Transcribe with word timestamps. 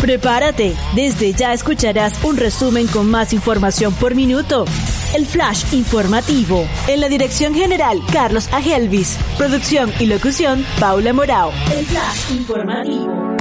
Prepárate, 0.00 0.74
desde 0.96 1.32
ya 1.32 1.52
escucharás 1.52 2.22
un 2.24 2.36
resumen 2.36 2.88
con 2.88 3.08
más 3.08 3.32
información 3.32 3.94
por 3.94 4.16
minuto. 4.16 4.64
El 5.14 5.26
flash 5.26 5.72
informativo. 5.72 6.66
En 6.88 7.00
la 7.00 7.08
dirección 7.08 7.54
general, 7.54 8.00
Carlos 8.12 8.48
Agelvis. 8.52 9.16
Producción 9.38 9.92
y 10.00 10.06
locución, 10.06 10.66
Paula 10.80 11.12
Morao. 11.12 11.52
El 11.72 11.86
flash 11.86 12.32
informativo. 12.32 13.31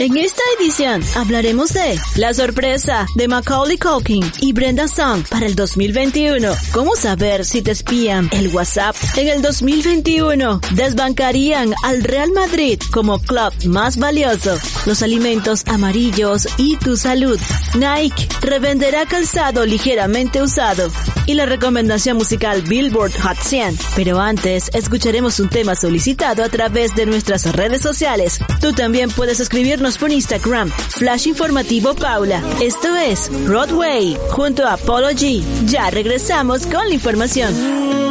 En 0.00 0.16
esta 0.16 0.42
edición 0.60 1.02
hablaremos 1.16 1.72
de 1.72 1.98
la 2.14 2.32
sorpresa 2.32 3.04
de 3.16 3.26
Macaulay 3.26 3.78
Culkin 3.78 4.22
y 4.40 4.52
Brenda 4.52 4.86
Song 4.86 5.24
para 5.28 5.44
el 5.44 5.56
2021. 5.56 6.54
¿Cómo 6.70 6.94
saber 6.94 7.44
si 7.44 7.62
te 7.62 7.72
espían 7.72 8.28
el 8.30 8.46
WhatsApp? 8.54 8.94
En 9.16 9.26
el 9.26 9.42
2021 9.42 10.60
desbancarían 10.76 11.74
al 11.82 12.04
Real 12.04 12.30
Madrid 12.30 12.80
como 12.92 13.18
club 13.18 13.52
más 13.64 13.96
valioso. 13.96 14.56
Los 14.86 15.02
alimentos 15.02 15.64
amarillos 15.66 16.46
y 16.58 16.76
tu 16.76 16.96
salud. 16.96 17.40
Nike 17.74 18.28
revenderá 18.40 19.04
calzado 19.04 19.66
ligeramente 19.66 20.40
usado. 20.40 20.92
Y 21.26 21.34
la 21.34 21.44
recomendación 21.44 22.16
musical 22.16 22.62
Billboard 22.62 23.12
Hot 23.20 23.36
100. 23.36 23.76
Pero 23.96 24.20
antes 24.20 24.70
escucharemos 24.72 25.40
un 25.40 25.48
tema 25.48 25.74
solicitado 25.74 26.44
a 26.44 26.48
través 26.48 26.94
de 26.94 27.04
nuestras 27.04 27.52
redes 27.52 27.82
sociales. 27.82 28.38
Tú 28.60 28.72
también 28.72 29.10
puedes 29.10 29.40
escribirnos 29.40 29.87
por 29.96 30.12
Instagram, 30.12 30.70
Flash 30.70 31.28
Informativo 31.28 31.94
Paula. 31.94 32.42
Esto 32.60 32.94
es 32.96 33.30
Broadway, 33.46 34.18
junto 34.30 34.66
a 34.66 34.74
Apollo 34.74 35.10
G. 35.10 35.42
Ya 35.64 35.88
regresamos 35.88 36.66
con 36.66 36.88
la 36.88 36.94
información. 36.94 38.07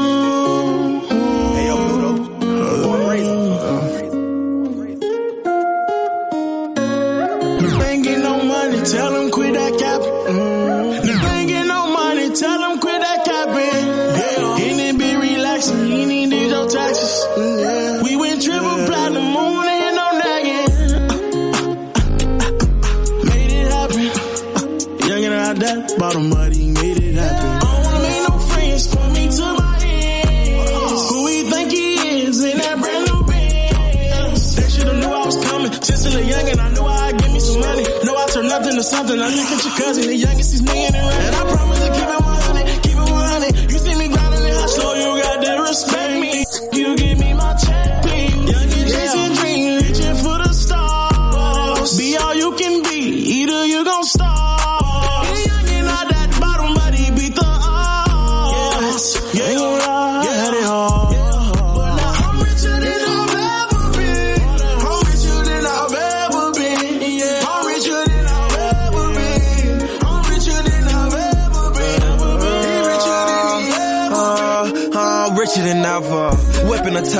Bottom 25.38 26.30
muddy, 26.30 26.68
made 26.68 26.98
it 26.98 27.14
happen. 27.14 27.48
I 27.48 27.60
don't 27.60 27.84
wanna 27.84 28.02
make 28.02 28.30
no 28.30 28.40
friends, 28.40 28.88
point 28.88 29.14
me 29.14 29.30
to 29.30 29.46
my 29.54 29.80
ends. 29.84 31.10
Who 31.10 31.28
he 31.28 31.44
think 31.44 31.72
he 31.72 31.94
is 32.26 32.44
in 32.44 32.58
that 32.58 32.80
brand 32.80 33.06
new 33.06 33.24
Benz? 33.24 34.56
They 34.56 34.70
should've 34.70 34.98
knew 34.98 35.08
I 35.08 35.26
was 35.26 35.38
coming. 35.46 35.72
Since 35.72 36.16
a 36.16 36.24
young 36.24 36.50
and 36.50 36.60
I 36.60 36.70
knew 36.74 36.86
I'd 36.86 37.18
give 37.20 37.32
me 37.34 37.40
some 37.40 37.60
money. 37.60 37.84
Know 38.04 38.16
I 38.18 38.26
turned 38.34 38.50
nothing 38.50 38.76
to 38.78 38.84
something. 38.84 39.20
I 39.20 39.30
look 39.30 39.50
at 39.56 39.64
your 39.64 39.76
cousin, 39.78 40.08
the 40.08 40.16
youngest 40.16 40.54
is 40.54 40.62
million 40.64 40.96
and 40.96 41.06
And 41.06 41.36
I 41.36 41.56
promise 41.56 41.80
to 41.86 41.92
keep 41.94 42.02
it 42.02 42.22
100, 42.22 42.37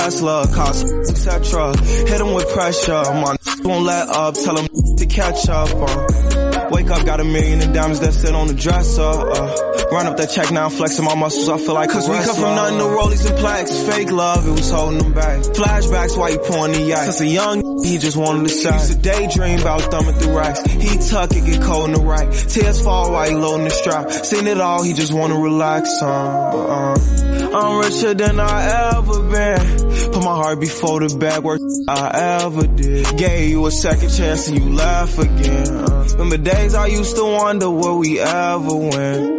Tesla, 0.08 0.46
cost 0.54 0.86
etc. 1.10 1.76
Hit 1.76 2.18
him 2.18 2.32
with 2.32 2.48
pressure, 2.54 3.02
my 3.12 3.36
won't 3.62 3.84
let 3.84 4.08
up, 4.08 4.34
tell 4.36 4.56
him 4.56 4.66
to 4.96 5.04
catch 5.04 5.46
up. 5.50 5.68
Uh. 5.74 6.68
Wake 6.70 6.88
up, 6.90 7.04
got 7.04 7.20
a 7.20 7.24
million 7.24 7.60
in 7.60 7.74
diamonds 7.74 8.00
that 8.00 8.14
sit 8.14 8.34
on 8.34 8.46
the 8.46 8.54
dresser. 8.54 9.02
Uh. 9.02 9.92
Run 9.92 10.06
up 10.06 10.16
that 10.16 10.30
check 10.30 10.50
now, 10.50 10.70
flexing 10.70 11.04
my 11.04 11.14
muscles, 11.14 11.50
I 11.50 11.58
feel 11.58 11.74
like 11.74 11.90
Cause 11.90 12.08
we 12.08 12.16
come 12.16 12.36
from 12.36 12.54
nothing 12.54 12.78
to 12.78 12.84
rollies 12.84 13.28
and 13.28 13.38
plaques. 13.38 13.78
Fake 13.82 14.10
love, 14.10 14.48
it 14.48 14.50
was 14.50 14.70
holding 14.70 14.98
them 14.98 15.12
back. 15.12 15.42
Flashbacks 15.42 16.16
why 16.16 16.30
you 16.30 16.38
pouring 16.38 16.72
the 16.72 16.94
ice. 16.94 17.04
Since 17.04 17.20
a 17.20 17.26
young, 17.26 17.82
he 17.84 17.98
just 17.98 18.16
wanted 18.16 18.48
to 18.48 18.54
shine. 18.54 18.72
Used 18.80 18.92
to 18.92 18.98
daydream 18.98 19.60
about 19.60 19.82
thumbing 19.82 20.14
through 20.14 20.38
racks. 20.38 20.62
He 20.72 20.96
tuck 21.10 21.32
it, 21.32 21.44
get 21.44 21.60
cold 21.60 21.90
in 21.90 21.92
the 21.92 22.00
right. 22.00 22.32
Tears 22.32 22.80
fall 22.80 23.12
while 23.12 23.28
he 23.28 23.34
loading 23.34 23.64
the 23.64 23.70
strap. 23.70 24.10
Seen 24.10 24.46
it 24.46 24.58
all, 24.58 24.82
he 24.82 24.94
just 24.94 25.12
wanna 25.12 25.38
relax. 25.38 25.90
Uh, 26.00 26.06
uh. 26.06 27.27
I'm 27.54 27.78
richer 27.78 28.14
than 28.14 28.40
I 28.40 28.96
ever 28.96 29.22
been. 29.22 30.12
Put 30.12 30.24
my 30.24 30.34
heart 30.34 30.60
before 30.60 31.00
the 31.00 31.16
bad 31.16 31.42
work 31.42 31.60
I 31.88 32.40
ever 32.42 32.66
did. 32.66 33.16
Gave 33.16 33.50
you 33.50 33.66
a 33.66 33.70
second 33.70 34.10
chance 34.10 34.48
and 34.48 34.58
you 34.58 34.74
laugh 34.74 35.18
again. 35.18 35.68
Uh, 35.68 36.06
remember 36.12 36.36
days 36.38 36.74
I 36.74 36.86
used 36.86 37.16
to 37.16 37.24
wonder 37.24 37.70
where 37.70 37.94
we 37.94 38.20
ever 38.20 38.76
win. 38.76 39.38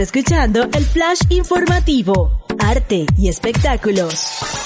Escuchando 0.00 0.64
el 0.72 0.84
flash 0.84 1.20
informativo, 1.28 2.44
arte 2.58 3.06
y 3.16 3.28
espectáculos. 3.28 4.59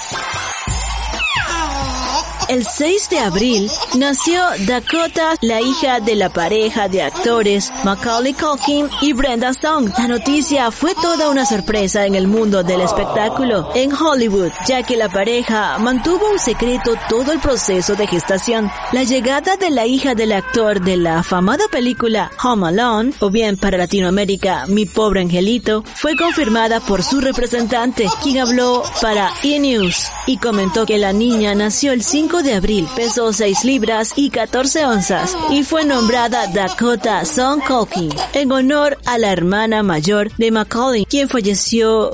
El 2.49 2.67
6 2.67 3.09
de 3.09 3.19
abril 3.21 3.71
nació 3.97 4.43
Dakota, 4.67 5.35
la 5.41 5.63
hija 5.63 6.01
de 6.01 6.15
la 6.15 6.29
pareja 6.29 6.89
de 6.89 7.03
actores 7.03 7.73
Macaulay 7.85 8.35
Culkin 8.35 8.89
y 9.01 9.15
Brenda 9.15 9.55
Song. 9.55 9.91
La 9.97 10.09
noticia 10.09 10.71
fue 10.71 10.95
toda 10.95 11.31
una 11.31 11.47
sorpresa 11.47 12.05
en 12.05 12.15
el 12.15 12.27
mundo 12.27 12.63
del 12.63 12.83
espectáculo 12.83 13.71
en 13.75 13.93
Hollywood, 13.95 14.53
ya 14.67 14.83
que 14.83 14.97
la 14.97 15.09
pareja 15.09 15.79
mantuvo 15.79 16.31
un 16.31 16.39
secreto 16.39 16.95
todo 17.09 17.33
el 17.33 17.39
proceso 17.39 17.95
de 17.95 18.07
gestación. 18.07 18.71
La 18.93 19.05
llegada 19.05 19.57
de 19.57 19.71
la 19.71 19.87
hija 19.87 20.15
del 20.15 20.33
actor 20.33 20.81
de 20.81 20.99
la 20.99 21.21
afamada 21.21 21.67
película 21.69 22.31
Home 22.43 22.69
Alone, 22.69 23.13
o 23.21 23.31
bien 23.31 23.57
para 23.57 23.79
Latinoamérica 23.79 24.67
Mi 24.67 24.85
Pobre 24.85 25.23
Angelito, 25.23 25.83
fue 25.95 26.15
confirmada 26.17 26.81
por 26.81 27.03
su 27.03 27.21
representante, 27.21 28.07
quien 28.23 28.41
habló 28.41 28.83
para 29.01 29.31
E! 29.43 29.59
News 29.59 30.09
y 30.27 30.37
comentó 30.37 30.85
que 30.85 30.99
la 30.99 31.13
niña 31.13 31.55
nació 31.55 31.93
el 31.93 32.03
5 32.03 32.34
5 32.35 32.43
de 32.43 32.55
abril 32.55 32.89
pesó 32.97 33.33
6 33.33 33.65
libras 33.65 34.13
y 34.17 34.29
14 34.29 34.87
onzas 34.87 35.37
y 35.51 35.63
fue 35.63 35.85
nombrada 35.85 36.49
Dakota 36.49 37.25
Son 37.25 37.61
Culkin 37.61 38.09
en 38.33 38.51
honor 38.51 38.99
a 39.05 39.19
la 39.19 39.31
hermana 39.31 39.85
mayor 39.85 40.33
de 40.37 40.51
Macaulay, 40.51 41.05
quien 41.05 41.29
falleció 41.29 42.11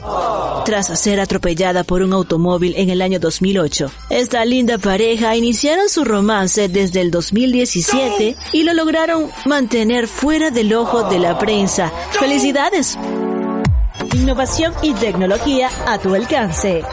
tras 0.67 0.89
ser 1.01 1.21
atropellada 1.21 1.85
por 1.85 2.03
un 2.03 2.13
automóvil 2.13 2.75
en 2.77 2.91
el 2.91 3.01
año 3.01 3.19
2008. 3.19 3.91
Esta 4.11 4.45
linda 4.45 4.77
pareja 4.77 5.35
iniciaron 5.37 5.89
su 5.89 6.05
romance 6.05 6.69
desde 6.69 7.01
el 7.01 7.11
2017 7.11 8.37
y 8.53 8.63
lo 8.65 8.75
lograron 8.75 9.31
mantener 9.47 10.07
fuera 10.07 10.51
del 10.51 10.75
ojo 10.75 11.05
de 11.05 11.19
la 11.19 11.39
prensa. 11.39 11.91
¡Felicidades! 12.11 12.99
Innovación 14.15 14.75
y 14.83 14.93
tecnología 14.93 15.71
a 15.87 15.97
tu 15.97 16.15
alcance. 16.15 16.85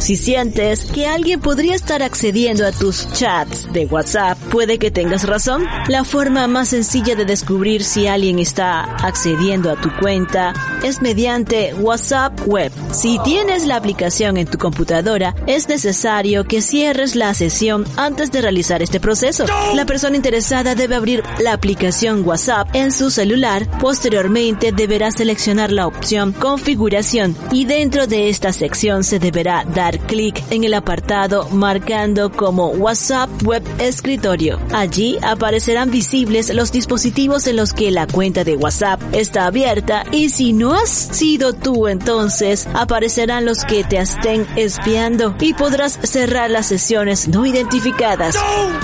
Si 0.00 0.16
sientes 0.16 0.86
que 0.86 1.06
alguien 1.06 1.40
podría 1.40 1.74
estar 1.74 2.02
accediendo 2.02 2.66
a 2.66 2.72
tus 2.72 3.06
chats 3.12 3.70
de 3.70 3.84
WhatsApp, 3.84 4.38
puede 4.50 4.78
que 4.78 4.90
tengas 4.90 5.24
razón. 5.24 5.66
La 5.88 6.04
forma 6.04 6.46
más 6.46 6.68
sencilla 6.70 7.14
de 7.14 7.26
descubrir 7.26 7.84
si 7.84 8.06
alguien 8.06 8.38
está 8.38 8.96
accediendo 8.96 9.70
a 9.70 9.78
tu 9.78 9.94
cuenta 10.00 10.54
es 10.82 11.02
mediante 11.02 11.74
WhatsApp 11.74 12.32
Web. 12.46 12.72
Si 12.92 13.18
tienes 13.24 13.66
la 13.66 13.76
aplicación 13.76 14.38
en 14.38 14.46
tu 14.46 14.56
computadora, 14.56 15.34
es 15.46 15.68
necesario 15.68 16.44
que 16.44 16.62
cierres 16.62 17.14
la 17.14 17.34
sesión 17.34 17.84
antes 17.98 18.32
de 18.32 18.40
realizar 18.40 18.82
este 18.82 19.00
proceso. 19.00 19.44
La 19.74 19.84
persona 19.84 20.16
interesada 20.16 20.74
debe 20.74 20.94
abrir 20.94 21.22
la 21.40 21.52
aplicación 21.52 22.26
WhatsApp 22.26 22.74
en 22.74 22.90
su 22.90 23.10
celular. 23.10 23.68
Posteriormente 23.78 24.72
deberá 24.72 25.10
seleccionar 25.10 25.70
la 25.70 25.86
opción 25.86 26.32
configuración 26.32 27.36
y 27.52 27.66
dentro 27.66 28.06
de 28.06 28.30
esta 28.30 28.54
sección 28.54 29.04
se 29.04 29.18
deberá 29.18 29.64
dar 29.66 29.89
clic 29.98 30.42
en 30.50 30.64
el 30.64 30.74
apartado 30.74 31.48
marcando 31.50 32.30
como 32.30 32.68
WhatsApp 32.68 33.28
Web 33.44 33.62
Escritorio. 33.78 34.58
Allí 34.72 35.18
aparecerán 35.22 35.90
visibles 35.90 36.54
los 36.54 36.72
dispositivos 36.72 37.46
en 37.46 37.56
los 37.56 37.72
que 37.72 37.90
la 37.90 38.06
cuenta 38.06 38.44
de 38.44 38.56
WhatsApp 38.56 39.00
está 39.12 39.46
abierta 39.46 40.04
y 40.12 40.30
si 40.30 40.52
no 40.52 40.74
has 40.74 40.90
sido 40.90 41.52
tú 41.52 41.88
entonces 41.88 42.68
aparecerán 42.74 43.44
los 43.44 43.64
que 43.64 43.84
te 43.84 43.98
estén 43.98 44.46
espiando 44.56 45.34
y 45.40 45.54
podrás 45.54 45.98
cerrar 46.02 46.50
las 46.50 46.66
sesiones 46.66 47.28
no 47.28 47.46
identificadas. 47.46 48.36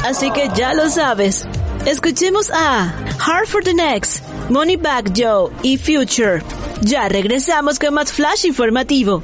Así 0.05 0.31
que 0.31 0.51
ya 0.55 0.75
lo 0.75 0.89
sabes. 0.91 1.47
Escuchemos 1.87 2.51
a 2.51 2.93
Hard 3.25 3.47
for 3.47 3.63
the 3.63 3.73
Next, 3.73 4.25
Money 4.51 4.77
Back 4.77 5.13
Joe 5.17 5.51
y 5.63 5.77
Future. 5.79 6.43
Ya 6.83 7.09
regresamos 7.09 7.79
con 7.79 7.95
más 7.95 8.13
flash 8.13 8.45
informativo. 8.45 9.23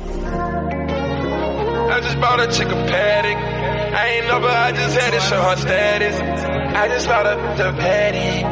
Bought 2.23 2.39
a 2.39 2.47
chick 2.47 2.69
a 2.69 2.79
paddock. 2.87 3.35
I 3.35 4.09
ain't 4.15 4.27
know, 4.29 4.39
but 4.39 4.55
I 4.55 4.71
just 4.71 4.97
had 4.97 5.11
to 5.11 5.21
show 5.21 5.43
her 5.43 5.57
status. 5.57 6.21
I 6.21 6.87
just 6.87 7.09
bought 7.09 7.27
a 7.27 7.35
the 7.59 7.73
paddock. 7.83 8.45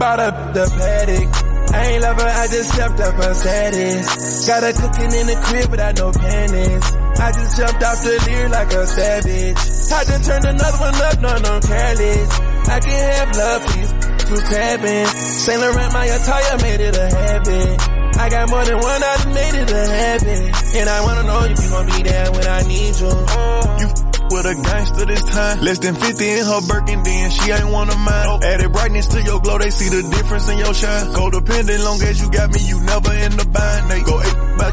Bought 0.00 0.18
up 0.18 0.52
the 0.52 0.66
paddock. 0.66 1.30
I 1.72 1.86
ain't 1.86 2.02
love 2.02 2.20
her, 2.20 2.26
I 2.26 2.46
just 2.48 2.74
stepped 2.74 2.98
up 2.98 3.14
her 3.14 3.34
status. 3.34 4.48
Got 4.48 4.62
her 4.64 4.72
cooking 4.72 5.12
in 5.14 5.26
the 5.28 5.36
crib 5.46 5.70
without 5.70 5.96
no 5.96 6.10
panties. 6.10 6.84
I 7.22 7.30
just 7.38 7.56
jumped 7.56 7.82
off 7.84 8.02
the 8.02 8.18
leer 8.26 8.48
like 8.48 8.72
a 8.72 8.86
savage. 8.88 9.56
I 9.94 10.04
done 10.10 10.22
turned 10.22 10.46
another 10.46 10.78
one 10.78 10.94
up, 11.06 11.20
no, 11.22 11.38
no 11.38 11.60
careless. 11.60 12.40
I 12.66 12.80
can 12.80 12.98
have 13.14 13.36
love, 13.36 13.62
please. 13.70 13.92
Two 14.26 14.42
crabbing. 14.42 15.06
Saint 15.06 15.60
Laurent, 15.60 15.92
my 15.92 16.06
attire 16.06 16.58
made 16.58 16.80
it 16.80 16.96
a 16.96 17.06
habit. 17.14 17.99
I 18.20 18.28
got 18.28 18.50
more 18.50 18.64
than 18.64 18.78
one, 18.78 19.02
I 19.02 19.16
done 19.24 19.34
made 19.34 19.54
it 19.62 19.70
a 19.70 19.84
habit. 20.02 20.40
And 20.76 20.88
I 20.90 21.00
wanna 21.00 21.22
know 21.24 21.40
if 21.44 21.62
you 21.62 21.70
gon' 21.70 21.86
be 21.86 22.02
there 22.02 22.30
when 22.32 22.46
I 22.46 22.60
need 22.68 22.94
you. 23.00 23.12
You 23.80 23.88
with 24.30 24.46
a 24.46 24.54
gangster 24.54 25.04
this 25.06 25.24
time. 25.24 25.60
Less 25.60 25.78
than 25.78 25.94
50 25.94 26.30
in 26.30 26.44
her 26.44 26.60
Birkin, 26.68 27.02
then 27.02 27.30
she 27.30 27.50
ain't 27.50 27.68
one 27.68 27.88
of 27.88 27.98
mine. 27.98 28.42
Added 28.42 28.72
brightness 28.72 29.06
to 29.08 29.22
your 29.22 29.40
glow, 29.40 29.58
they 29.58 29.70
see 29.70 29.88
the 29.88 30.02
difference 30.08 30.48
in 30.48 30.58
your 30.58 30.74
shine. 30.74 31.06
Codependent, 31.14 31.84
long 31.84 32.00
as 32.02 32.20
you 32.20 32.30
got 32.30 32.52
me, 32.52 32.60
you 32.60 32.80
never 32.80 33.12
in 33.12 33.32
the 33.36 33.46
bind. 33.46 33.90
They 33.90 34.02
go 34.02 34.20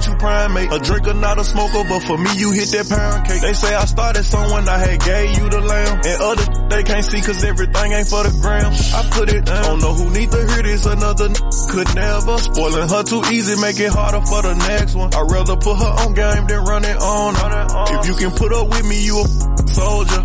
you 0.06 0.14
primate. 0.16 0.72
A 0.72 0.80
drinker, 0.80 1.14
not 1.14 1.40
a 1.40 1.44
smoker, 1.44 1.84
but 1.88 2.02
for 2.04 2.18
me, 2.18 2.30
you 2.36 2.52
hit 2.52 2.70
that 2.76 2.90
pound 2.90 3.28
cake. 3.28 3.42
They 3.42 3.54
say 3.54 3.74
I 3.74 3.86
started 3.86 4.24
someone, 4.24 4.68
I 4.68 4.78
had 4.78 5.00
gave 5.00 5.38
you 5.38 5.50
the 5.50 5.62
lamb. 5.62 6.02
And 6.04 6.22
other 6.22 6.46
they 6.70 6.84
can't 6.84 7.06
see 7.06 7.22
cause 7.22 7.44
everything 7.44 7.92
ain't 7.94 8.08
for 8.08 8.24
the 8.24 8.34
gram. 8.42 8.72
I 8.74 9.02
put 9.12 9.30
it 9.32 9.46
down. 9.46 9.64
Don't 9.64 9.82
know 9.82 9.94
who 9.94 10.12
need 10.12 10.30
to 10.32 10.42
hear 10.46 10.64
this, 10.64 10.86
another 10.86 11.30
could 11.72 11.90
never. 11.96 12.38
Spoiling 12.38 12.90
her 12.90 13.04
too 13.04 13.22
easy, 13.32 13.56
make 13.62 13.80
it 13.80 13.92
harder 13.92 14.22
for 14.28 14.42
the 14.44 14.54
next 14.54 14.96
one. 14.96 15.14
I'd 15.14 15.32
rather 15.32 15.56
put 15.56 15.78
her 15.78 15.94
on 16.06 16.14
game 16.14 16.48
than 16.48 16.62
run 16.66 16.84
it 16.86 16.98
on. 16.98 17.34
If 17.96 18.08
you 18.08 18.16
can 18.16 18.32
put 18.36 18.52
up 18.54 18.70
with 18.70 18.86
me, 18.86 19.06
you 19.06 19.24
a 19.24 19.28
soldier. 19.68 20.24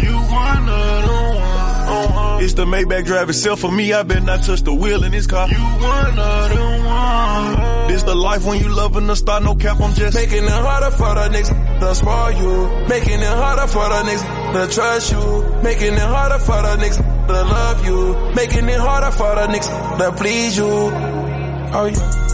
You 0.00 0.16
one 0.16 0.68
of 0.68 1.02
the 1.04 1.69
one. 1.90 2.42
It's 2.44 2.54
the 2.54 2.64
Maybach 2.64 3.04
drive 3.04 3.28
itself 3.28 3.60
for 3.60 3.70
me. 3.70 3.92
I 3.92 4.02
better 4.02 4.20
not 4.20 4.42
touch 4.44 4.62
the 4.62 4.74
wheel 4.74 5.04
in 5.04 5.12
this 5.12 5.26
car. 5.26 5.48
You 5.48 5.56
one 5.56 6.18
of 6.18 6.48
the 6.50 6.82
one. 6.86 7.88
This 7.88 8.02
the 8.04 8.14
life 8.14 8.46
when 8.46 8.60
you 8.60 8.68
loving 8.68 9.06
the 9.06 9.16
star, 9.16 9.40
no 9.40 9.54
cap. 9.54 9.80
I'm 9.80 9.94
just 9.94 10.14
making 10.16 10.44
it 10.44 10.50
harder 10.50 10.90
for 10.96 11.14
the 11.14 11.28
niggas 11.28 11.80
to 11.80 11.94
spoil 11.94 12.30
you. 12.32 12.86
Making 12.88 13.20
it 13.20 13.26
harder 13.26 13.66
for 13.66 13.88
the 13.88 14.02
niggas 14.08 14.52
to 14.68 14.74
trust 14.74 15.12
you. 15.12 15.62
Making 15.62 15.94
it 15.94 15.98
harder 16.00 16.38
for 16.38 16.62
the 16.62 16.76
niggas 16.76 17.26
to 17.26 17.32
love 17.32 17.84
you. 17.84 18.34
Making 18.34 18.68
it 18.68 18.78
harder 18.78 19.10
for 19.10 19.34
the 19.34 19.46
niggas 19.48 19.98
to 19.98 20.12
please 20.12 20.56
you. 20.56 20.66
Oh 20.66 21.86
yeah. 21.92 22.29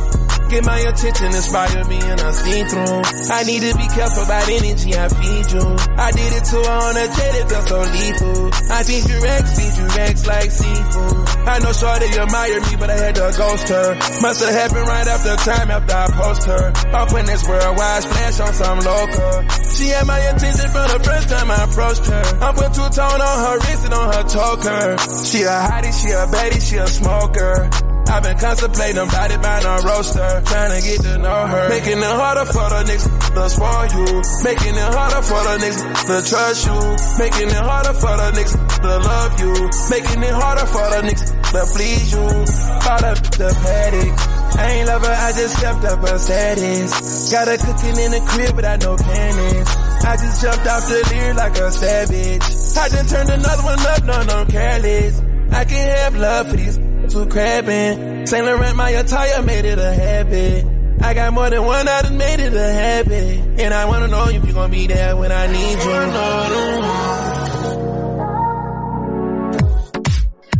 Get 0.48 0.64
my 0.64 0.78
attention, 0.78 1.26
inspire 1.26 1.84
me 1.90 1.98
and 1.98 2.20
I 2.20 2.30
see 2.30 2.62
through. 2.70 3.02
I 3.34 3.42
need 3.42 3.62
to 3.66 3.72
be 3.76 3.86
careful 3.90 4.22
about 4.22 4.46
energy 4.46 4.94
I 4.94 5.08
feed 5.10 5.46
you. 5.50 5.66
I 5.98 6.10
did 6.14 6.32
it 6.38 6.44
to 6.46 6.58
her 6.62 6.78
on 6.86 6.96
a 6.96 7.06
jet, 7.10 7.34
it 7.34 7.46
felt 7.50 7.66
so 7.66 7.80
lethal. 7.82 8.50
I 8.70 8.82
feed 8.86 9.04
you 9.10 9.18
Rex, 9.26 9.44
feed 9.58 9.74
you 9.74 9.86
Rex 9.90 10.26
like 10.26 10.50
seafood. 10.50 11.16
I 11.50 11.58
know 11.58 11.72
Shorty 11.72 12.06
admired 12.14 12.62
me, 12.62 12.74
but 12.78 12.90
I 12.90 12.96
had 12.96 13.14
to 13.16 13.34
ghost 13.36 13.68
her. 13.68 13.94
Must 14.22 14.40
have 14.44 14.54
happened 14.54 14.86
right 14.86 15.06
after 15.06 15.34
time 15.42 15.70
after 15.70 15.94
I 15.94 16.06
post 16.14 16.42
her. 16.46 16.64
Up 16.94 17.10
in 17.10 17.26
this 17.26 17.42
worldwide 17.48 18.02
splash 18.02 18.40
on 18.40 18.52
some 18.54 18.78
local. 18.86 19.34
She 19.66 19.88
had 19.90 20.06
my 20.06 20.18
attention 20.30 20.70
from 20.70 20.86
the 20.94 21.00
first 21.02 21.28
time 21.28 21.50
I 21.50 21.64
approached 21.64 22.06
her. 22.06 22.24
I 22.38 22.52
put 22.54 22.70
two-tone 22.72 23.20
on 23.20 23.36
her 23.50 23.56
wrist 23.66 23.84
and 23.84 23.94
on 23.94 24.14
her 24.14 24.24
choker. 24.30 24.96
She 25.26 25.42
a 25.42 25.58
hottie, 25.68 25.90
she 25.90 26.10
a 26.14 26.22
baddie, 26.30 26.62
she 26.62 26.76
a 26.76 26.86
smoker. 26.86 27.85
I've 28.08 28.22
been 28.22 28.38
contemplating 28.38 29.02
about 29.02 29.30
it 29.30 29.42
by 29.42 29.58
a 29.58 29.82
roaster, 29.82 30.42
trying 30.46 30.72
to 30.78 30.80
get 30.86 31.00
to 31.02 31.18
know 31.18 31.46
her. 31.46 31.68
Making 31.68 31.98
it 31.98 32.14
harder 32.16 32.46
for 32.46 32.66
the 32.70 32.80
niggas 32.86 33.06
to 33.34 33.44
spoil 33.50 33.86
you. 33.98 34.08
Making 34.46 34.74
it 34.78 34.90
harder 34.94 35.22
for 35.26 35.42
the 35.42 35.54
niggas 35.58 35.82
to 36.06 36.16
trust 36.22 36.60
you. 36.66 36.78
Making 37.18 37.50
it 37.50 37.64
harder 37.66 37.94
for 37.98 38.14
the 38.14 38.28
niggas 38.38 38.56
to 38.82 38.92
love 39.02 39.32
you. 39.42 39.52
Making 39.90 40.22
it 40.22 40.34
harder 40.38 40.66
for 40.70 40.86
the 40.94 41.00
niggas 41.02 41.30
to 41.50 41.60
please 41.74 42.06
you. 42.14 42.26
Caught 42.80 43.04
up 43.04 43.18
the 43.36 43.50
paddock. 43.50 44.36
I 44.56 44.70
ain't 44.70 44.86
love 44.86 45.02
her, 45.02 45.12
I 45.12 45.32
just 45.32 45.58
stepped 45.58 45.84
up 45.84 46.08
her 46.08 46.18
status. 46.18 47.30
Got 47.32 47.48
her 47.48 47.58
cooking 47.58 47.98
in 48.00 48.10
the 48.12 48.22
crib 48.24 48.56
without 48.56 48.80
no 48.80 48.96
panties. 48.96 49.68
I 50.06 50.16
just 50.16 50.40
jumped 50.40 50.66
off 50.66 50.86
the 50.86 51.08
leer 51.10 51.34
like 51.34 51.58
a 51.58 51.70
savage. 51.72 52.42
I 52.78 52.88
done 52.88 53.06
turned 53.06 53.30
another 53.30 53.62
one 53.62 53.80
up, 53.80 54.04
no, 54.04 54.22
no, 54.22 54.44
careless. 54.46 55.20
I 55.50 55.64
can 55.64 55.88
have 55.98 56.16
love 56.16 56.48
for 56.48 56.56
these 56.56 56.85
too 57.08 57.26
crabbing. 57.26 58.26
Saint 58.26 58.44
Laurent, 58.44 58.76
my 58.76 58.90
attire 58.90 59.42
made 59.42 59.64
it 59.64 59.78
a 59.78 59.92
habit. 59.92 60.64
I 61.00 61.14
got 61.14 61.32
more 61.32 61.50
than 61.50 61.64
one, 61.64 61.88
I 61.88 62.02
done 62.02 62.16
made 62.16 62.40
it 62.40 62.54
a 62.54 62.72
habit. 62.72 63.46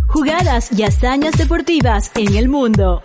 Jugadas 0.09 0.73
y 0.73 0.83
hazañas 0.83 1.37
deportivas 1.37 2.11
en 2.15 2.37
el 2.37 2.49
mundo. 2.49 3.03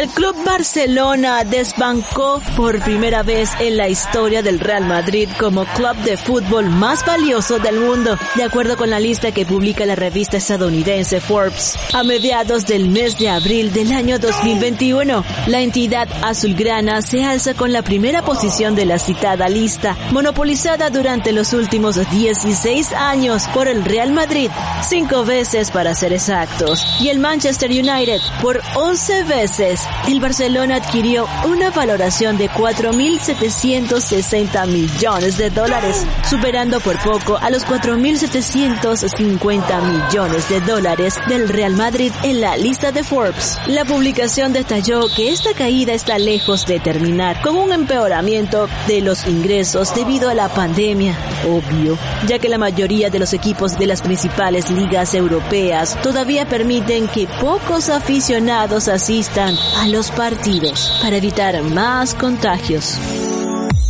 El 0.00 0.08
Club 0.08 0.34
Barcelona 0.46 1.44
desbancó 1.44 2.40
por 2.56 2.80
primera 2.80 3.22
vez 3.22 3.50
en 3.60 3.76
la 3.76 3.86
historia 3.86 4.40
del 4.40 4.58
Real 4.58 4.86
Madrid 4.86 5.28
como 5.38 5.66
club 5.66 5.94
de 6.04 6.16
fútbol 6.16 6.70
más 6.70 7.04
valioso 7.04 7.58
del 7.58 7.78
mundo, 7.78 8.16
de 8.34 8.44
acuerdo 8.44 8.78
con 8.78 8.88
la 8.88 8.98
lista 8.98 9.30
que 9.30 9.44
publica 9.44 9.84
la 9.84 9.96
revista 9.96 10.38
estadounidense 10.38 11.20
Forbes. 11.20 11.76
A 11.92 12.02
mediados 12.02 12.64
del 12.64 12.88
mes 12.88 13.18
de 13.18 13.28
abril 13.28 13.74
del 13.74 13.92
año 13.92 14.18
2021, 14.18 15.22
la 15.48 15.60
entidad 15.60 16.08
azulgrana 16.22 17.02
se 17.02 17.22
alza 17.22 17.52
con 17.52 17.70
la 17.70 17.82
primera 17.82 18.22
posición 18.22 18.74
de 18.74 18.86
la 18.86 18.98
citada 18.98 19.50
lista, 19.50 19.98
monopolizada 20.12 20.88
durante 20.88 21.32
los 21.32 21.52
últimos 21.52 21.96
16 22.10 22.94
años 22.94 23.46
por 23.48 23.68
el 23.68 23.84
Real 23.84 24.12
Madrid, 24.12 24.50
cinco 24.88 25.26
veces 25.26 25.70
para 25.70 25.92
ser 25.92 26.14
exactos, 26.14 26.86
y 27.02 27.10
el 27.10 27.18
Manchester 27.18 27.70
United 27.70 28.22
por 28.40 28.62
11 28.76 29.24
veces 29.24 29.89
el 30.08 30.20
Barcelona 30.20 30.76
adquirió 30.76 31.26
una 31.46 31.70
valoración 31.70 32.36
de 32.36 32.50
4.760 32.50 34.66
millones 34.66 35.38
de 35.38 35.48
dólares, 35.50 36.04
superando 36.28 36.80
por 36.80 36.98
poco 37.00 37.38
a 37.38 37.48
los 37.50 37.64
4.750 37.66 39.82
millones 39.82 40.48
de 40.48 40.60
dólares 40.60 41.14
del 41.28 41.48
Real 41.48 41.76
Madrid 41.76 42.12
en 42.22 42.40
la 42.40 42.56
lista 42.56 42.92
de 42.92 43.04
Forbes. 43.04 43.58
La 43.66 43.84
publicación 43.84 44.52
detalló 44.52 45.02
que 45.14 45.30
esta 45.30 45.54
caída 45.54 45.92
está 45.92 46.18
lejos 46.18 46.66
de 46.66 46.80
terminar 46.80 47.40
con 47.42 47.56
un 47.56 47.72
empeoramiento 47.72 48.68
de 48.88 49.00
los 49.00 49.26
ingresos 49.26 49.94
debido 49.94 50.28
a 50.28 50.34
la 50.34 50.48
pandemia, 50.48 51.16
obvio, 51.46 51.96
ya 52.26 52.38
que 52.38 52.48
la 52.48 52.58
mayoría 52.58 53.10
de 53.10 53.18
los 53.18 53.32
equipos 53.32 53.78
de 53.78 53.86
las 53.86 54.02
principales 54.02 54.70
ligas 54.70 55.14
europeas 55.14 55.96
todavía 56.02 56.46
permiten 56.46 57.08
que 57.08 57.26
pocos 57.40 57.90
aficionados 57.90 58.88
asistan 58.88 59.56
a 59.78 59.88
los 59.88 60.10
partidos 60.10 60.98
para 61.02 61.16
evitar 61.16 61.62
más 61.62 62.14
contagios. 62.14 62.98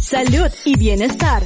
Salud 0.00 0.50
y 0.64 0.76
bienestar. 0.76 1.42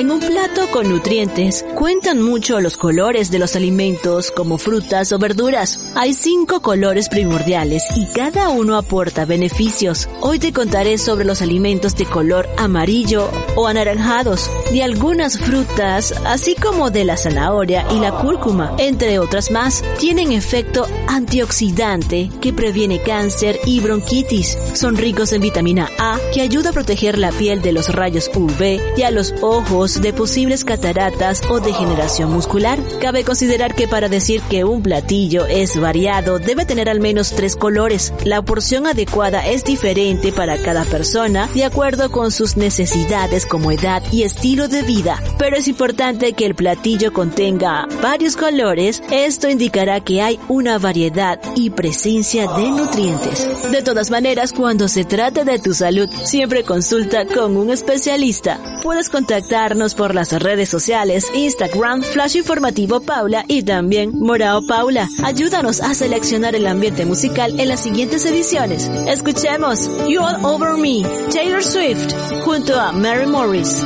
En 0.00 0.10
un 0.10 0.18
plato 0.18 0.66
con 0.72 0.88
nutrientes 0.88 1.62
cuentan 1.74 2.22
mucho 2.22 2.58
los 2.62 2.78
colores 2.78 3.30
de 3.30 3.38
los 3.38 3.54
alimentos 3.54 4.30
como 4.30 4.56
frutas 4.56 5.12
o 5.12 5.18
verduras. 5.18 5.92
Hay 5.94 6.14
cinco 6.14 6.62
colores 6.62 7.10
primordiales 7.10 7.84
y 7.94 8.06
cada 8.06 8.48
uno 8.48 8.78
aporta 8.78 9.26
beneficios. 9.26 10.08
Hoy 10.22 10.38
te 10.38 10.54
contaré 10.54 10.96
sobre 10.96 11.26
los 11.26 11.42
alimentos 11.42 11.96
de 11.96 12.06
color 12.06 12.48
amarillo 12.56 13.28
o 13.56 13.66
anaranjados, 13.66 14.50
de 14.72 14.82
algunas 14.82 15.38
frutas, 15.38 16.14
así 16.24 16.54
como 16.54 16.88
de 16.88 17.04
la 17.04 17.18
zanahoria 17.18 17.84
y 17.90 18.00
la 18.00 18.12
cúrcuma, 18.12 18.74
entre 18.78 19.18
otras 19.18 19.50
más. 19.50 19.84
Tienen 19.98 20.32
efecto 20.32 20.86
antioxidante 21.08 22.30
que 22.40 22.54
previene 22.54 23.02
cáncer 23.02 23.60
y 23.66 23.80
bronquitis. 23.80 24.56
Son 24.72 24.96
ricos 24.96 25.34
en 25.34 25.42
vitamina 25.42 25.90
A 25.98 26.18
que 26.32 26.40
ayuda 26.40 26.70
a 26.70 26.72
proteger 26.72 27.18
la 27.18 27.32
piel 27.32 27.60
de 27.60 27.72
los 27.72 27.94
rayos 27.94 28.30
UV 28.34 28.80
y 28.96 29.02
a 29.02 29.10
los 29.10 29.34
ojos 29.42 29.89
de 29.94 30.12
posibles 30.12 30.64
cataratas 30.64 31.42
o 31.50 31.60
degeneración 31.60 32.32
muscular. 32.32 32.78
Cabe 33.00 33.24
considerar 33.24 33.74
que 33.74 33.88
para 33.88 34.08
decir 34.08 34.42
que 34.42 34.64
un 34.64 34.82
platillo 34.82 35.46
es 35.46 35.80
variado 35.80 36.38
debe 36.38 36.66
tener 36.66 36.88
al 36.88 37.00
menos 37.00 37.30
tres 37.30 37.56
colores. 37.56 38.12
La 38.24 38.42
porción 38.42 38.86
adecuada 38.86 39.46
es 39.46 39.64
diferente 39.64 40.32
para 40.32 40.58
cada 40.58 40.84
persona 40.84 41.48
de 41.54 41.64
acuerdo 41.64 42.10
con 42.10 42.30
sus 42.30 42.56
necesidades 42.56 43.46
como 43.46 43.72
edad 43.72 44.02
y 44.12 44.22
estilo 44.22 44.68
de 44.68 44.82
vida, 44.82 45.22
pero 45.38 45.56
es 45.56 45.66
importante 45.68 46.32
que 46.34 46.46
el 46.46 46.54
platillo 46.54 47.12
contenga 47.12 47.86
varios 48.02 48.36
colores. 48.36 49.02
Esto 49.10 49.48
indicará 49.48 50.00
que 50.00 50.22
hay 50.22 50.38
una 50.48 50.78
variedad 50.78 51.40
y 51.56 51.70
presencia 51.70 52.46
de 52.46 52.70
nutrientes. 52.70 53.70
De 53.70 53.82
todas 53.82 54.10
maneras, 54.10 54.52
cuando 54.52 54.88
se 54.88 55.04
trata 55.04 55.44
de 55.44 55.58
tu 55.58 55.74
salud, 55.74 56.08
siempre 56.24 56.64
consulta 56.64 57.26
con 57.26 57.56
un 57.56 57.70
especialista. 57.70 58.58
Puedes 58.82 59.08
contactarnos 59.08 59.79
por 59.88 60.14
las 60.14 60.30
redes 60.32 60.68
sociales, 60.68 61.30
Instagram, 61.34 62.02
Flash 62.02 62.36
Informativo 62.36 63.00
Paula 63.00 63.46
y 63.48 63.62
también 63.62 64.12
Morao 64.14 64.66
Paula. 64.66 65.08
Ayúdanos 65.24 65.80
a 65.80 65.94
seleccionar 65.94 66.54
el 66.54 66.66
ambiente 66.66 67.06
musical 67.06 67.58
en 67.58 67.68
las 67.68 67.80
siguientes 67.80 68.26
ediciones. 68.26 68.88
Escuchemos 69.08 69.88
You 70.06 70.20
All 70.20 70.44
Over 70.44 70.76
Me, 70.76 71.02
Taylor 71.32 71.64
Swift, 71.64 72.12
junto 72.44 72.78
a 72.78 72.92
Mary 72.92 73.26
Morris. 73.26 73.82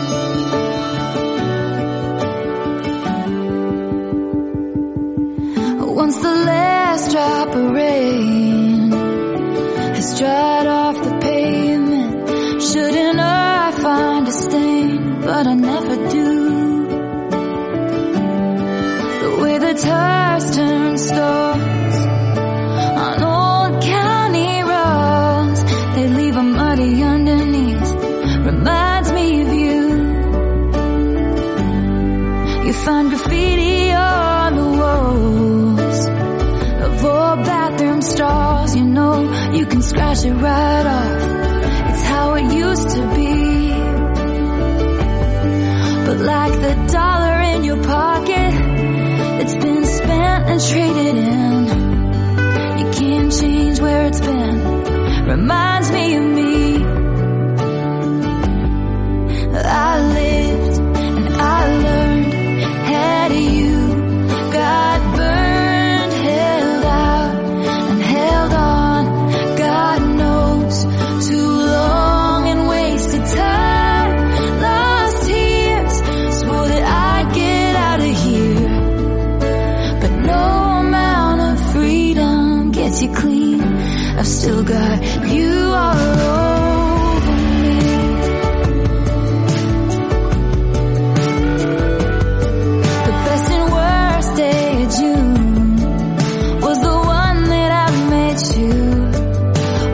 But 15.34 15.48
I 15.48 15.54
never 15.54 15.96
do. 16.10 16.28
The 19.22 19.30
way 19.42 19.58
the 19.58 19.74
tires 19.74 20.50
turn 20.54 20.96
stars 20.96 21.96
on 23.04 23.16
old 23.34 23.82
county 23.82 24.62
roads, 24.62 25.60
they 25.96 26.06
leave 26.06 26.36
a 26.36 26.42
muddy 26.44 27.02
underneath. 27.02 27.90
Reminds 28.46 29.10
me 29.10 29.40
of 29.42 29.52
you. 29.64 29.80
You 32.66 32.72
find 32.84 33.08
graffiti 33.08 33.90
on 33.90 34.54
the 34.54 34.68
walls 34.80 36.00
of 36.86 37.04
old 37.04 37.38
bathroom 37.44 38.02
stalls. 38.02 38.76
You 38.76 38.84
know 38.84 39.50
you 39.52 39.66
can 39.66 39.82
scratch 39.82 40.24
it 40.24 40.32
right 40.32 40.86
off. 40.86 41.23
Like 46.24 46.52
the 46.52 46.74
dollar 46.92 47.40
in 47.52 47.64
your 47.64 47.82
pocket, 47.82 48.52
it's 49.40 49.54
been 49.54 49.84
spent 49.84 50.48
and 50.50 50.60
traded 50.70 51.16
in. 51.16 51.66
You 52.78 52.86
can't 52.98 53.32
change 53.32 53.80
where 53.80 54.06
it's 54.06 54.20
been. 54.20 55.26
Reminds 55.26 55.90
me 55.92 56.16
of 56.16 56.24
me. 56.24 56.84
I 59.56 60.12
lived 60.12 60.33
I've 84.16 84.26
still 84.26 84.62
got 84.62 85.02
you 85.28 85.52
all 85.82 86.20
over 87.14 87.36
me. 87.62 87.78
The 93.06 93.14
best 93.26 93.50
and 93.56 93.66
worst 93.78 94.30
day 94.36 94.82
of 94.84 94.90
June 94.98 96.60
was 96.60 96.78
the 96.88 96.96
one 97.20 97.40
that 97.54 97.70
I 97.84 97.86
met 98.14 98.40
you. 98.56 98.74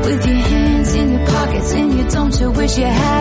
With 0.07 0.27
your 0.27 0.43
hands 0.53 0.95
in 0.95 1.13
your 1.13 1.27
pockets 1.27 1.73
and 1.73 1.99
you 1.99 2.05
don't 2.11 2.41
you 2.41 2.51
wish 2.51 2.79
you 2.79 2.85
had 2.85 3.20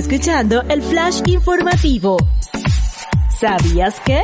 escuchando 0.00 0.62
el 0.62 0.82
flash 0.82 1.20
informativo. 1.26 2.16
¿Sabías 3.38 4.00
que? 4.00 4.22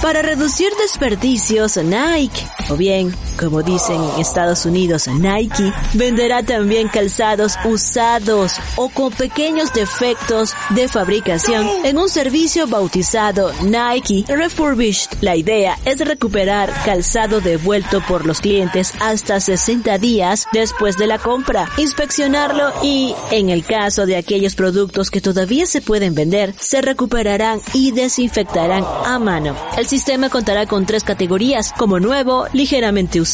Para 0.00 0.22
reducir 0.22 0.70
desperdicios, 0.80 1.76
Nike, 1.76 2.40
o 2.70 2.76
bien, 2.76 3.12
como 3.38 3.62
dicen 3.62 4.02
en 4.02 4.20
Estados 4.20 4.66
Unidos, 4.66 5.06
Nike, 5.08 5.72
venderá 5.94 6.42
también 6.42 6.88
calzados 6.88 7.56
usados 7.64 8.54
o 8.76 8.88
con 8.88 9.12
pequeños 9.12 9.72
defectos 9.72 10.54
de 10.70 10.88
fabricación 10.88 11.66
en 11.84 11.98
un 11.98 12.08
servicio 12.08 12.66
bautizado 12.66 13.52
Nike 13.62 14.24
Refurbished. 14.28 15.10
La 15.20 15.36
idea 15.36 15.78
es 15.84 16.00
recuperar 16.00 16.72
calzado 16.84 17.40
devuelto 17.40 18.02
por 18.06 18.26
los 18.26 18.40
clientes 18.40 18.92
hasta 19.00 19.40
60 19.40 19.98
días 19.98 20.46
después 20.52 20.96
de 20.96 21.06
la 21.06 21.18
compra, 21.18 21.68
inspeccionarlo 21.78 22.72
y, 22.82 23.14
en 23.30 23.50
el 23.50 23.64
caso 23.64 24.04
de 24.04 24.16
aquellos 24.16 24.56
productos 24.56 25.10
que 25.10 25.20
todavía 25.20 25.66
se 25.66 25.80
pueden 25.80 26.14
vender, 26.14 26.54
se 26.58 26.82
recuperarán 26.82 27.60
y 27.72 27.92
desinfectarán 27.92 28.84
a 29.06 29.18
mano. 29.18 29.54
El 29.76 29.86
sistema 29.86 30.28
contará 30.28 30.66
con 30.66 30.86
tres 30.86 31.04
categorías, 31.04 31.72
como 31.78 32.00
nuevo, 32.00 32.46
ligeramente 32.52 33.20
usado 33.20 33.27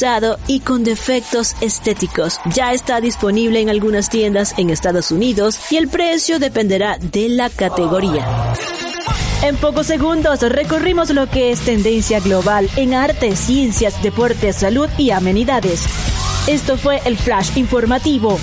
y 0.48 0.60
con 0.60 0.82
defectos 0.82 1.54
estéticos. 1.60 2.40
Ya 2.52 2.72
está 2.72 3.00
disponible 3.00 3.60
en 3.60 3.70
algunas 3.70 4.08
tiendas 4.08 4.54
en 4.58 4.70
Estados 4.70 5.12
Unidos 5.12 5.60
y 5.70 5.76
el 5.76 5.88
precio 5.88 6.38
dependerá 6.38 6.98
de 6.98 7.28
la 7.28 7.48
categoría. 7.48 8.26
En 9.42 9.56
pocos 9.56 9.86
segundos 9.86 10.40
recorrimos 10.40 11.10
lo 11.10 11.28
que 11.28 11.52
es 11.52 11.60
tendencia 11.60 12.18
global 12.18 12.68
en 12.76 12.94
arte, 12.94 13.36
ciencias, 13.36 14.02
deportes, 14.02 14.56
salud 14.56 14.88
y 14.98 15.10
amenidades. 15.10 15.84
Esto 16.48 16.76
fue 16.76 17.00
el 17.04 17.16
Flash 17.16 17.56
Informativo. 17.56 18.38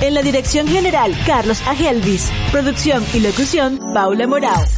En 0.00 0.14
la 0.14 0.22
dirección 0.22 0.66
general, 0.66 1.16
Carlos 1.26 1.60
Agelvis. 1.66 2.30
Producción 2.50 3.04
y 3.14 3.20
locución, 3.20 3.78
Paula 3.94 4.26
Morao. 4.26 4.77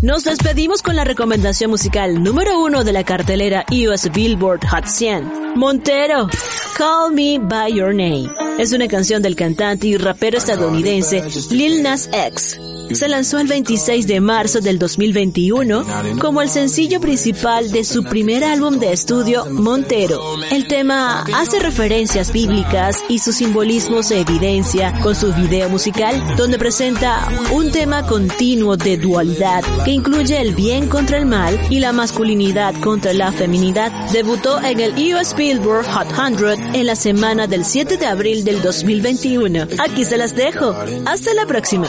Nos 0.00 0.22
despedimos 0.22 0.80
con 0.80 0.94
la 0.94 1.02
recomendación 1.02 1.72
musical 1.72 2.22
número 2.22 2.62
uno 2.62 2.84
de 2.84 2.92
la 2.92 3.02
cartelera 3.02 3.64
US 3.68 4.08
Billboard 4.12 4.64
Hot 4.68 4.86
100. 4.86 5.56
Montero, 5.56 6.28
Call 6.76 7.12
Me 7.12 7.40
By 7.40 7.74
Your 7.74 7.92
Name. 7.92 8.30
Es 8.60 8.72
una 8.72 8.86
canción 8.86 9.22
del 9.22 9.34
cantante 9.34 9.88
y 9.88 9.96
rapero 9.96 10.38
estadounidense 10.38 11.24
Lil 11.50 11.82
Nas 11.82 12.08
X. 12.12 12.60
Se 12.92 13.08
lanzó 13.08 13.38
el 13.38 13.46
26 13.46 14.06
de 14.06 14.20
marzo 14.20 14.60
del 14.60 14.78
2021 14.78 15.84
como 16.20 16.42
el 16.42 16.48
sencillo 16.48 17.00
principal 17.00 17.70
de 17.70 17.84
su 17.84 18.02
primer 18.02 18.44
álbum 18.44 18.78
de 18.78 18.92
estudio, 18.92 19.46
Montero. 19.46 20.20
El 20.50 20.66
tema 20.66 21.24
hace 21.34 21.58
referencias 21.58 22.32
bíblicas 22.32 22.96
y 23.08 23.18
su 23.18 23.32
simbolismo 23.32 24.02
se 24.02 24.20
evidencia 24.20 24.98
con 25.00 25.14
su 25.14 25.32
video 25.32 25.68
musical, 25.68 26.36
donde 26.36 26.58
presenta 26.58 27.28
un 27.52 27.70
tema 27.70 28.06
continuo 28.06 28.76
de 28.76 28.96
dualidad 28.96 29.62
que 29.84 29.92
incluye 29.92 30.40
el 30.40 30.54
bien 30.54 30.88
contra 30.88 31.18
el 31.18 31.26
mal 31.26 31.58
y 31.70 31.80
la 31.80 31.92
masculinidad 31.92 32.74
contra 32.80 33.12
la 33.12 33.32
feminidad. 33.32 33.92
Debutó 34.12 34.60
en 34.62 34.80
el 34.80 34.92
US 35.14 35.34
Billboard 35.36 35.86
Hot 35.86 36.08
100 36.14 36.74
en 36.74 36.86
la 36.86 36.96
semana 36.96 37.46
del 37.46 37.64
7 37.64 37.96
de 37.96 38.06
abril 38.06 38.44
del 38.44 38.62
2021. 38.62 39.66
Aquí 39.78 40.04
se 40.04 40.16
las 40.16 40.34
dejo. 40.34 40.74
Hasta 41.06 41.34
la 41.34 41.46
próxima. 41.46 41.88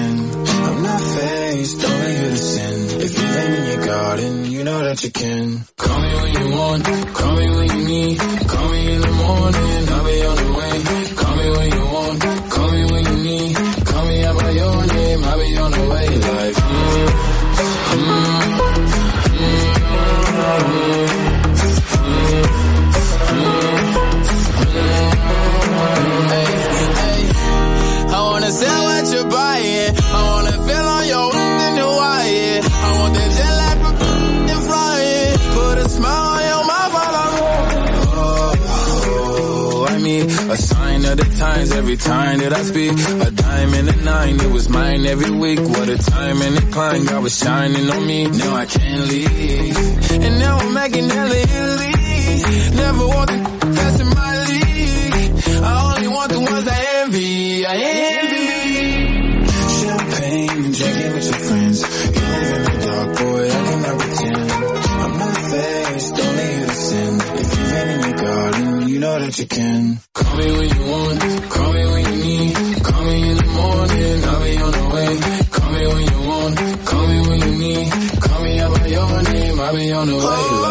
Can. 5.11 5.65
Call 5.77 5.99
me 6.01 6.13
when 6.15 6.33
you 6.33 6.57
want, 6.57 6.85
call 7.13 7.35
me 7.35 7.49
when 7.49 7.69
you 7.69 7.87
need. 7.87 8.30
A 40.51 40.57
sign 40.57 41.05
of 41.05 41.15
the 41.17 41.23
times 41.37 41.71
every 41.71 41.95
time 41.95 42.39
that 42.39 42.51
I 42.53 42.61
speak. 42.63 42.91
A 42.91 43.31
dime 43.31 43.73
and 43.73 43.89
a 43.89 43.95
nine, 44.03 44.35
it 44.41 44.51
was 44.51 44.67
mine 44.67 45.05
every 45.05 45.31
week. 45.31 45.59
What 45.59 45.87
a 45.87 45.97
time 45.97 46.41
and 46.41 46.57
a 46.57 46.61
climb, 46.71 47.05
God 47.05 47.23
was 47.23 47.37
shining 47.37 47.89
on 47.89 48.05
me. 48.05 48.27
Now 48.27 48.55
I 48.55 48.65
can't 48.65 49.07
leave. 49.07 49.77
And 50.11 50.39
now 50.39 50.57
I'm 50.57 50.73
making 50.73 51.09
hella 51.09 51.35
Italy. 51.35 51.91
Never 52.75 53.07
want 53.07 53.29
the 53.31 53.39
best 53.77 54.01
in 54.01 54.09
my 54.09 54.33
league. 54.49 55.63
I 55.63 55.95
only 55.95 56.07
want 56.09 56.31
the 56.33 56.39
ones 56.39 56.67
I 56.67 56.79
envy. 57.01 57.65
I 57.65 57.75
envy. 58.19 58.41
Champagne 59.79 60.65
and 60.65 60.75
drinking 60.75 61.13
with 61.13 61.25
your 61.31 61.39
friends. 61.47 61.77
You 62.15 62.23
live 62.33 62.51
in 62.57 62.63
the 62.65 62.75
dark, 62.87 63.09
boy, 63.19 63.43
I 63.47 63.61
cannot 63.67 63.99
pretend. 64.01 64.51
I'm 65.03 65.13
not 65.17 65.37
faced, 65.51 66.19
only 66.19 66.47
here 66.55 66.67
to 66.67 66.73
sin. 66.73 67.13
If 67.41 67.47
you've 67.55 67.69
been 67.71 67.89
in 67.89 67.99
your 68.09 68.17
garden, 68.17 68.89
you 68.89 68.99
know 68.99 69.19
that 69.19 69.39
you 69.39 69.47
can. 69.47 70.10
On 80.01 80.07
the 80.07 80.15
way. 80.17 80.70